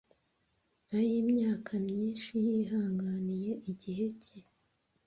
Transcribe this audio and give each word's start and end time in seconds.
'Ay, 0.89 1.09
imyaka 1.21 1.71
myinshi 1.87 2.31
yihanganiye 2.47 3.51
igihe 3.71 4.05
cye 4.23 4.37